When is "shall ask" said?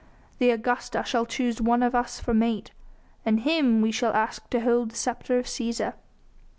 3.91-4.49